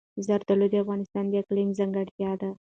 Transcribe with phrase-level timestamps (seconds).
[0.25, 2.49] زردالو د افغانستان د اقلیم ځانګړتیا ده.